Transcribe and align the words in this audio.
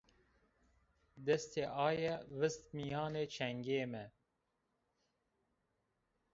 Destê 1.27 1.63
aye 1.87 2.13
vist 2.39 2.63
mîyanê 2.77 3.25
çengê 3.35 3.83
mi 3.91 4.05